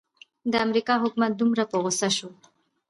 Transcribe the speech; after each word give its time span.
د 0.51 0.53
امریکا 0.65 0.95
حکومت 1.03 1.31
دومره 1.35 1.63
په 1.71 1.75
غوسه 1.83 2.09
شو. 2.17 2.29